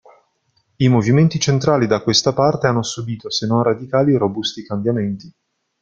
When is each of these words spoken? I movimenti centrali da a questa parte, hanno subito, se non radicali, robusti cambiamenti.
I 0.77 0.87
movimenti 0.87 1.37
centrali 1.39 1.85
da 1.85 1.97
a 1.97 2.01
questa 2.01 2.33
parte, 2.33 2.65
hanno 2.65 2.81
subito, 2.81 3.29
se 3.29 3.45
non 3.45 3.61
radicali, 3.61 4.17
robusti 4.17 4.63
cambiamenti. 4.65 5.31